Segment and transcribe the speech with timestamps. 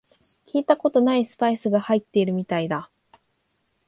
[0.47, 2.89] 聞いたことないスパイスが入ってるみたいだ